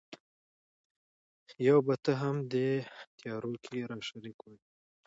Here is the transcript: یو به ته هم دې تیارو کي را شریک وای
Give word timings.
یو 1.67 1.77
به 1.85 1.95
ته 2.03 2.11
هم 2.21 2.35
دې 2.53 2.69
تیارو 3.17 3.53
کي 3.65 3.79
را 3.89 3.97
شریک 4.07 4.37
وای 4.41 4.57